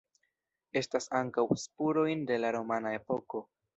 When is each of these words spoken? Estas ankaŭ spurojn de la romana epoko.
Estas 0.81 1.07
ankaŭ 1.19 1.45
spurojn 1.65 2.25
de 2.33 2.41
la 2.43 2.51
romana 2.57 2.95
epoko. 3.01 3.45